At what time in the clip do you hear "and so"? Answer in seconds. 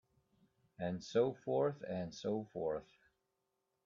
0.79-1.31, 1.87-2.45